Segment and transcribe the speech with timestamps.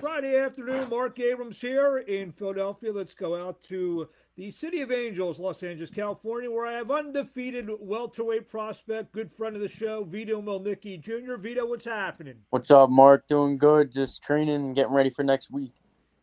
[0.00, 2.92] Friday afternoon, Marc Abrams here in Philadelphia.
[2.92, 7.68] Let's go out to the city of Angels, Los Angeles, California, where I have undefeated
[7.80, 11.34] welterweight prospect, good friend of the show, Vito Mielnicki Jr.
[11.36, 12.36] Vito, what's happening?
[12.50, 13.26] What's up, Marc?
[13.26, 13.90] Doing good.
[13.90, 15.74] Just training and getting ready for next week.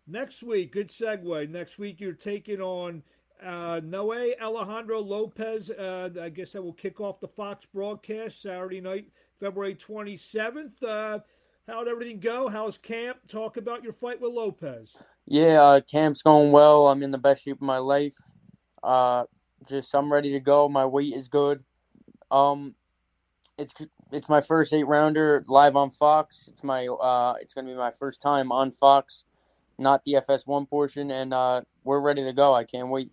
[0.08, 1.50] Next week, good segue.
[1.50, 3.04] Next week, you're taking on
[3.44, 5.70] uh, Noe Alejandro Lopez.
[5.70, 9.08] Uh, I guess that will kick off the Fox broadcast Saturday night,
[9.40, 10.82] February 27th.
[10.82, 11.20] Uh,
[11.68, 12.48] How'd everything go?
[12.48, 13.18] How's camp?
[13.28, 14.96] Talk about your fight with Lopez.
[15.26, 16.88] Yeah, uh, camp's going well.
[16.88, 18.16] I'm in the best shape of my life.
[18.84, 19.24] Uh,
[19.68, 20.70] just I'm ready to go.
[20.70, 21.64] My weight is good.
[22.30, 22.76] Um,
[23.58, 23.74] it's
[24.12, 26.48] it's my first eight rounder live on Fox.
[26.50, 29.24] It's my uh, it's gonna be my first time on Fox,
[29.80, 32.54] not the FS1 portion, and uh, we're ready to go.
[32.54, 33.12] I can't wait.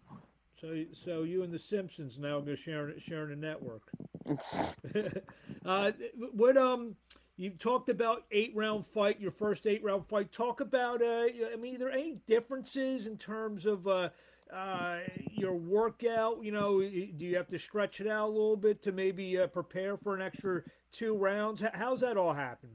[0.61, 3.83] So, so you and the Simpsons now go sharing sharing a network.
[5.65, 5.93] uh,
[6.34, 6.97] what um
[7.43, 10.31] you talked about eight round fight, your first eight round fight.
[10.31, 14.11] Talk about, uh, I mean, are there any differences in terms of uh,
[14.55, 14.99] uh,
[15.33, 16.45] your workout?
[16.45, 19.49] You know, do you have to stretch it out a little bit to maybe uh,
[19.49, 20.62] prepare for an extra
[20.93, 21.65] two rounds?
[21.75, 22.71] How's that all happen?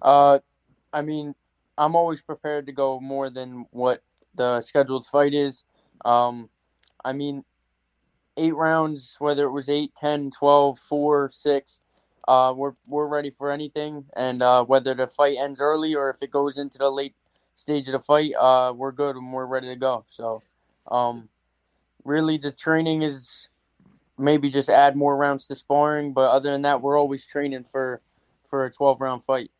[0.00, 0.38] Uh,
[0.94, 1.34] I mean,
[1.76, 4.02] I'm always prepared to go more than what
[4.34, 5.64] the scheduled fight is.
[6.06, 6.48] Um,
[7.04, 7.44] I mean,
[8.38, 11.80] eight rounds, whether it was eight, ten, twelve, four, six
[12.28, 16.22] uh, we're we're ready for anything, and uh, whether the fight ends early or if
[16.22, 17.14] it goes into the late
[17.54, 20.04] stage of the fight, uh, we're good and we're ready to go.
[20.08, 20.42] So,
[20.90, 21.28] um,
[22.04, 23.48] really, the training is
[24.18, 28.00] maybe just add more rounds to sparring, but other than that, we're always training for
[28.44, 29.50] for a twelve round fight.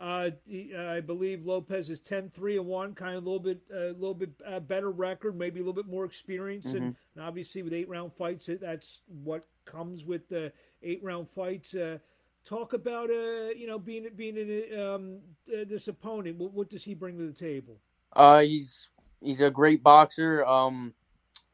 [0.00, 0.30] Uh,
[0.78, 4.14] I believe Lopez is 10-3 and one, kind of a little bit, a uh, little
[4.14, 6.76] bit uh, better record, maybe a little bit more experience, mm-hmm.
[6.76, 11.74] and, and, obviously with eight round fights, that's what comes with the eight round fights.
[11.74, 11.98] Uh,
[12.46, 16.36] talk about uh, you know being being in, um, this opponent.
[16.38, 17.76] What, what, does he bring to the table?
[18.14, 18.88] Uh, he's
[19.20, 20.44] he's a great boxer.
[20.44, 20.94] Um,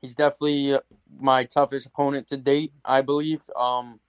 [0.00, 0.78] he's definitely
[1.18, 3.42] my toughest opponent to date, I believe.
[3.56, 4.00] Um,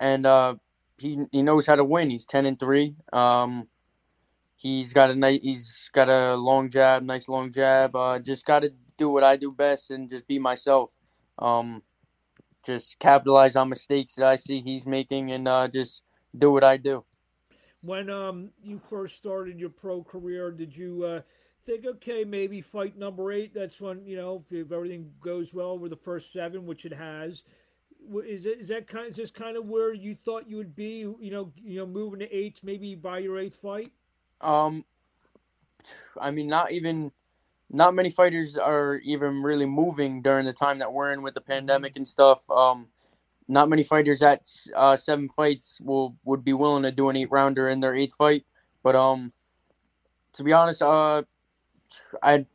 [0.00, 0.56] and uh,
[0.98, 2.10] he he knows how to win.
[2.10, 2.96] He's ten and three.
[3.12, 3.68] Um,
[4.56, 7.94] he's got a nice, he's got a long jab, nice long jab.
[7.96, 10.92] Uh, just got to do what I do best and just be myself.
[11.38, 11.82] Um,
[12.64, 16.02] just capitalize on mistakes that I see he's making and uh, just
[16.36, 17.04] do what I do.
[17.82, 21.20] When um you first started your pro career, did you uh,
[21.66, 23.52] think, okay, maybe fight number eight?
[23.54, 27.42] That's when you know if everything goes well with the first seven, which it has.
[28.26, 29.10] Is it is that kind?
[29.10, 31.00] Is this kind of where you thought you would be?
[31.00, 33.92] You know, you know, moving to eight, maybe by your eighth fight.
[34.40, 34.84] Um,
[36.20, 37.12] I mean, not even
[37.72, 41.40] not many fighters are even really moving during the time that we're in with the
[41.40, 42.48] pandemic and stuff.
[42.50, 42.88] Um,
[43.48, 47.30] not many fighters at uh, seven fights will would be willing to do an eight
[47.30, 48.44] rounder in their eighth fight.
[48.82, 49.32] But um,
[50.34, 51.22] to be honest, uh,
[52.22, 52.46] I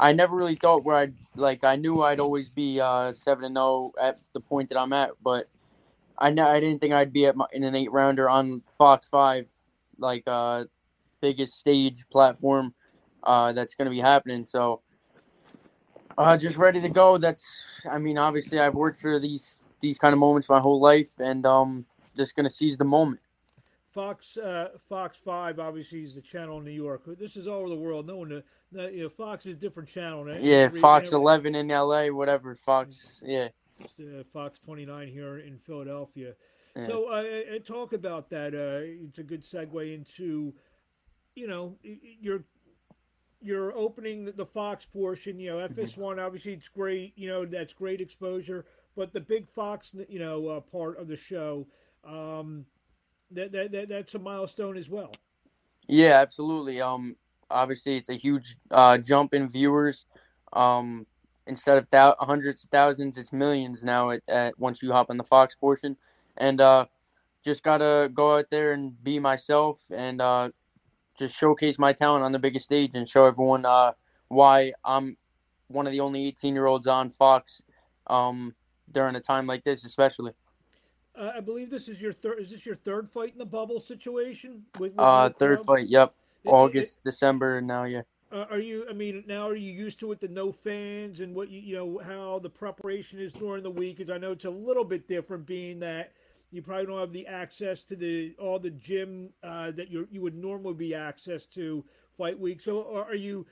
[0.00, 1.62] I never really thought where I'd like.
[1.62, 4.92] I knew I'd always be uh, seven and zero oh at the point that I'm
[4.94, 5.48] at, but
[6.18, 9.50] I I didn't think I'd be at my, in an eight rounder on Fox Five,
[9.98, 10.64] like uh,
[11.20, 12.74] biggest stage platform
[13.26, 14.46] uh, that's going to be happening.
[14.46, 14.80] So,
[16.16, 17.18] uh, just ready to go.
[17.18, 21.10] That's, I mean, obviously, I've worked for these these kind of moments my whole life,
[21.18, 21.84] and um,
[22.16, 23.20] just going to seize the moment.
[23.92, 27.02] Fox uh, Fox Five obviously is the channel in New York.
[27.18, 28.06] This is all over the world.
[28.06, 28.40] No one, uh,
[28.72, 30.26] no, you know, Fox is a different channel.
[30.38, 32.10] Yeah, every, Fox every, Eleven in L.A.
[32.10, 33.22] Whatever Fox.
[33.24, 33.48] Yeah.
[33.80, 36.32] Uh, Fox 29 here in Philadelphia.
[36.74, 36.86] Yeah.
[36.86, 38.54] So uh, I talk about that.
[38.54, 40.52] Uh, it's a good segue into,
[41.34, 42.44] you know, your
[43.46, 45.38] you're opening the, the Fox portion.
[45.38, 46.20] You know, FS1 mm-hmm.
[46.20, 47.12] obviously it's great.
[47.16, 48.66] You know, that's great exposure.
[48.96, 51.66] But the big Fox, you know, uh, part of the show,
[52.06, 52.64] um,
[53.30, 55.12] that, that, that that's a milestone as well.
[55.86, 56.80] Yeah, absolutely.
[56.80, 57.16] Um,
[57.50, 60.06] obviously it's a huge uh, jump in viewers.
[60.52, 61.06] Um,
[61.46, 64.10] instead of th- hundreds of thousands, it's millions now.
[64.10, 65.96] At, at once you hop on the Fox portion,
[66.36, 66.86] and uh,
[67.44, 70.50] just gotta go out there and be myself and uh,
[71.18, 73.92] just showcase my talent on the biggest stage and show everyone uh,
[74.28, 75.16] why I'm
[75.68, 77.62] one of the only 18 year olds on Fox
[78.06, 78.54] um,
[78.92, 80.32] during a time like this, especially.
[81.18, 82.40] Uh, I believe this is your third.
[82.40, 84.64] Is this your third fight in the bubble situation?
[84.78, 85.88] With, with uh, third fight.
[85.88, 86.14] Yep.
[86.44, 88.02] It, August, it, December, and now yeah.
[88.30, 88.84] Uh, are you?
[88.90, 90.20] I mean, now are you used to it?
[90.20, 93.96] The no fans and what you you know how the preparation is during the week?
[93.96, 96.12] Because I know it's a little bit different, being that
[96.50, 100.20] you probably don't have the access to the all the gym uh, that you you
[100.20, 101.84] would normally be access to
[102.16, 102.60] fight week.
[102.60, 103.46] So are you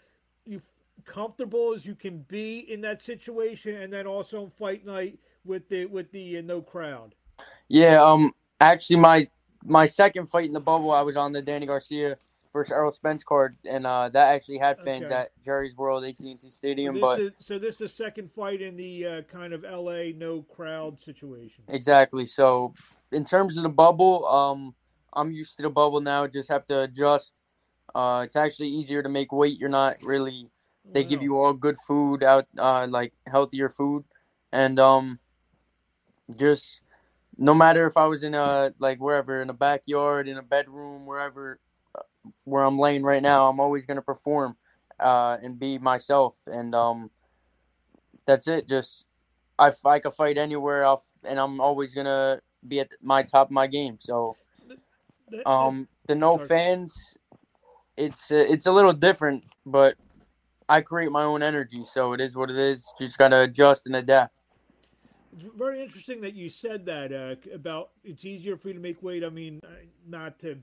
[0.45, 0.61] you
[1.05, 5.69] comfortable as you can be in that situation, and then also on fight night with
[5.69, 7.15] the with the uh, no crowd?
[7.69, 9.29] Yeah, um, actually, my
[9.65, 12.17] my second fight in the bubble, I was on the Danny Garcia
[12.55, 15.15] first Errol Spence card, and uh, that actually had fans Okay.
[15.15, 16.95] at Jerry's World AT&T Stadium.
[16.95, 20.13] This But is- so this is the second fight in the uh, kind of LA
[20.17, 21.65] no crowd situation.
[21.69, 22.27] exactly.
[22.27, 22.73] So
[23.11, 24.75] in terms of the bubble, um,
[25.13, 26.29] I'm used to the bubble now.
[26.29, 27.35] Just have to adjust.
[27.93, 29.59] Uh, it's actually easier to make weight.
[29.59, 30.49] You're not really.
[30.93, 34.05] They give you all good food out, uh, like healthier food,
[34.53, 35.19] and um,
[36.39, 36.83] just
[37.37, 41.05] no matter if I was in a like wherever in a backyard, in a bedroom,
[41.07, 41.59] wherever
[42.45, 44.57] where I'm laying right now, I'm always gonna perform
[45.01, 47.11] uh, and be myself, and um,
[48.27, 48.69] that's it.
[48.69, 49.07] Just
[49.59, 53.53] I, I could fight anywhere, I'll, and I'm always gonna be at my top of
[53.53, 53.99] my game.
[54.01, 54.37] So
[55.47, 57.17] um, the no fans,
[57.97, 59.97] it's uh, it's a little different, but
[60.69, 62.93] I create my own energy, so it is what it is.
[62.99, 64.35] Just gotta adjust and adapt.
[65.37, 69.03] It's very interesting that you said that uh, about it's easier for you to make
[69.03, 69.25] weight.
[69.25, 69.69] I mean, uh,
[70.07, 70.59] not to,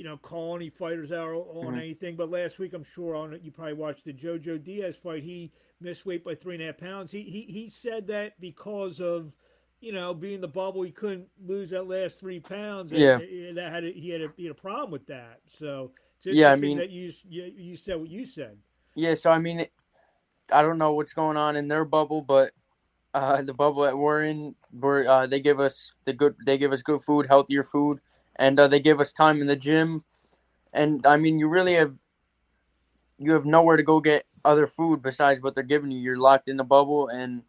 [0.00, 1.78] you know, call any fighters out on Mhm.
[1.78, 5.22] anything, but last week I'm sure on it you probably watched the JoJo Diaz fight.
[5.22, 7.12] He missed weight by three and a half pounds.
[7.12, 9.30] He he he said that because of,
[9.82, 12.92] you know, being the bubble, he couldn't lose that last three pounds.
[12.92, 13.18] Yeah.
[13.18, 15.40] and that had a, he had a he had a problem with that.
[15.48, 15.92] So
[16.24, 18.56] it's Yeah, I mean- that you you you said what you said.
[18.94, 19.66] Yeah, so I mean,
[20.50, 22.52] I don't know what's going on in their bubble, but
[23.12, 26.72] uh, the bubble that we're in, where uh, they give us the good, they give
[26.72, 28.00] us good food, healthier food,
[28.40, 30.02] and uh, they give us time in the gym.
[30.72, 31.94] And I mean, you really have,
[33.18, 36.00] you have nowhere to go get other food besides what they're giving you.
[36.00, 37.42] You're locked in the bubble, and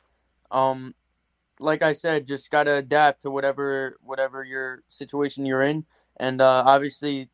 [0.52, 0.94] um,
[1.60, 5.86] like I said, just gotta adapt to whatever whatever your situation you're in.
[6.18, 7.30] And uh, obviously,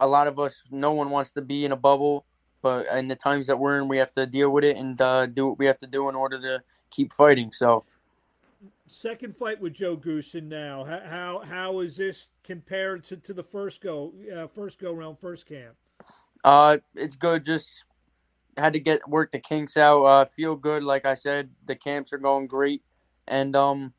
[0.00, 2.26] a lot of us, no one wants to be in a bubble
[2.62, 5.26] but in the times that we're in, we have to deal with it and uh,
[5.26, 7.50] do what we have to do in order to keep fighting.
[7.52, 7.84] So,
[8.94, 10.84] Second fight with Joe Goosen now.
[10.84, 15.46] How how, is this compared to, to the first go uh, first go round first
[15.46, 15.74] camp?
[16.44, 17.42] uh, it's good.
[17.42, 17.86] Just
[18.56, 20.04] had to get work the kinks out.
[20.04, 20.82] Uh, feel good.
[20.82, 22.82] Like I said, the camps are going great,
[23.26, 23.94] and um,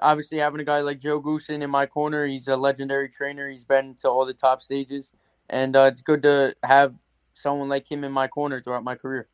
[0.00, 3.48] obviously having a guy like Joe Goosen in my corner, he's a legendary trainer.
[3.48, 5.12] He's been to all the top stages,
[5.48, 6.94] and uh, it's good to have
[7.32, 9.28] someone like him in my corner throughout my career.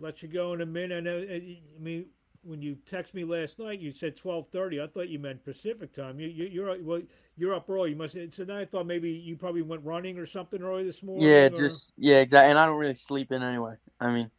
[0.00, 0.98] Let you go in a minute.
[0.98, 1.18] I know.
[1.18, 2.06] uh, I mean,
[2.42, 4.80] when you text me last night, you said twelve thirty.
[4.80, 6.18] I thought you meant Pacific time.
[6.20, 7.02] You, you you're well,
[7.36, 7.90] you're up early.
[7.90, 8.14] You must.
[8.32, 11.28] So then I thought maybe you probably went running or something early this morning.
[11.28, 12.50] Yeah, or- just yeah, exactly.
[12.50, 13.74] And I don't really sleep in anyway.
[14.00, 14.30] I mean,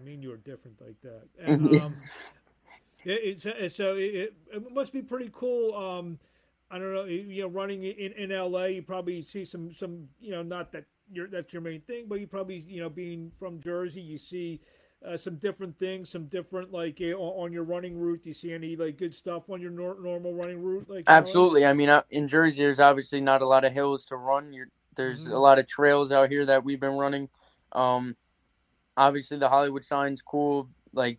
[0.00, 1.22] I mean, you were different like that.
[1.38, 1.94] And, um,
[3.04, 5.74] it, it's it's so it, it, it must be pretty cool.
[5.74, 6.18] Um,
[6.70, 10.30] I don't know, you know, running in, in LA, you probably see some some you
[10.30, 13.60] know, not that you're that's your main thing, but you probably you know, being from
[13.60, 14.60] Jersey, you see.
[15.06, 18.22] Uh, some different things, some different like uh, on your running route.
[18.22, 20.88] Do you see any like good stuff on your nor- normal running route?
[20.88, 21.66] Like Absolutely.
[21.66, 24.52] I mean, in Jersey, there's obviously not a lot of hills to run.
[24.52, 25.32] You're, there's Mhm.
[25.32, 27.28] a lot of trails out here that we've been running.
[27.72, 28.16] Um,
[28.96, 30.68] obviously, the Hollywood sign's cool.
[30.92, 31.18] Like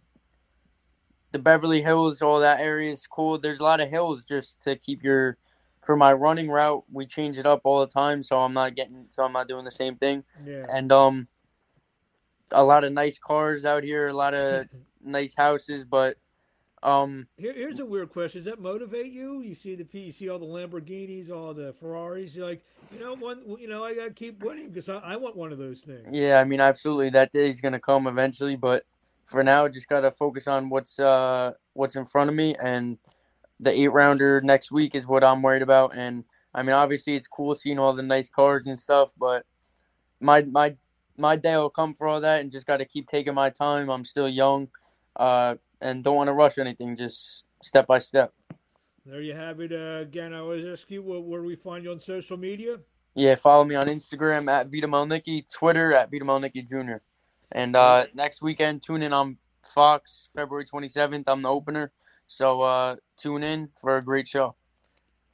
[1.32, 3.38] the Beverly Hills, all that area is cool.
[3.38, 5.38] There's a lot of hills just to keep your.
[5.82, 9.08] For my running route, we change it up all the time, so I'm not getting,
[9.10, 10.24] so I'm not doing the same thing.
[10.46, 10.66] Yeah.
[10.70, 11.28] And um,
[12.54, 14.68] a lot of nice cars out here, a lot of
[15.04, 16.18] nice houses, but
[16.84, 19.42] um, Here, here's a weird question: Does that motivate you?
[19.42, 22.36] You see the you see all the Lamborghinis, all the Ferraris.
[22.36, 22.62] You're like,
[22.92, 25.58] you know, one, you know, I gotta keep winning because I, I want one of
[25.58, 26.10] those things.
[26.12, 28.58] Yeah, I mean, absolutely, that day's gonna come eventually.
[28.58, 28.84] But
[29.26, 32.98] for now, just gotta focus on what's uh what's in front of me, and
[33.62, 35.96] the eight rounder next week is what I'm worried about.
[35.96, 39.46] And I mean, obviously, it's cool seeing all the nice cars and stuff, but
[40.20, 40.76] my my
[41.18, 43.90] my day will come for all that, and just gotta keep taking my time.
[43.90, 44.70] I'm still young,
[45.16, 46.98] uh, and don't want to rush anything.
[46.98, 48.34] Just step by step.
[49.06, 49.74] There you have it.
[49.74, 52.78] Uh, again, I always ask you where, where we find you on social media?
[53.16, 57.04] Yeah, follow me on Instagram at Vito Mielnicki, Twitter at Vito Mielnicki Jr.
[57.52, 59.38] And uh, next weekend, tune in on
[59.74, 61.26] Fox, February 27th.
[61.28, 61.92] I'm the opener.
[62.28, 64.56] So uh, tune in for a great show.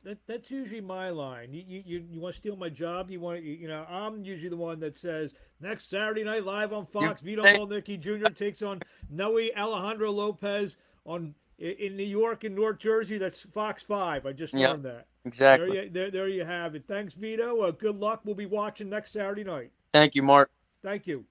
[0.03, 1.53] That, that's usually my line.
[1.53, 3.11] You, you, you, you want to steal my job?
[3.11, 3.85] You want you, you know?
[3.89, 7.21] I'm usually the one that says next Saturday night live on Fox.
[7.21, 8.29] Vito say- Mielnicki Jr.
[8.29, 13.17] takes on Noe Alejandro Lopez on in New York and North Jersey.
[13.17, 14.25] That's Fox Five.
[14.25, 14.69] I just Yep.
[14.69, 15.07] learned that.
[15.25, 15.69] Exactly.
[15.71, 16.85] There you, there, there you have it.
[16.87, 17.59] Thanks, Vito.
[17.61, 18.21] Uh, good luck.
[18.23, 19.71] We'll be watching next Saturday night.
[19.91, 20.49] Thank you, Marc.
[20.81, 21.25] Thank you.